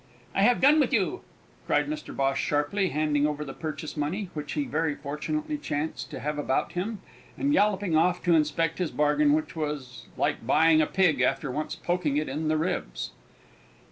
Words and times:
"I 0.33 0.41
have 0.41 0.59
done 0.61 0.79
with 0.79 0.91
you!" 0.93 1.21
cried 1.67 1.87
Mr 1.87 2.11
Bhosh 2.15 2.39
sharply, 2.41 2.89
handing 2.89 3.27
over 3.27 3.45
the 3.45 3.53
purchase 3.53 3.95
money, 3.95 4.31
which 4.33 4.53
he 4.53 4.65
very 4.65 4.95
fortunately 4.95 5.59
chanced 5.59 6.09
to 6.09 6.19
have 6.21 6.39
about 6.39 6.71
him, 6.71 7.01
and 7.37 7.53
galloping 7.53 7.95
off 7.95 8.23
to 8.23 8.33
inspect 8.33 8.79
his 8.79 8.89
bargain, 8.89 9.31
which 9.33 9.55
was 9.55 10.07
like 10.17 10.47
buying 10.47 10.81
a 10.81 10.87
pig 10.87 11.21
after 11.21 11.51
once 11.51 11.75
poking 11.75 12.17
it 12.17 12.27
in 12.27 12.47
the 12.47 12.57
ribs. 12.57 13.11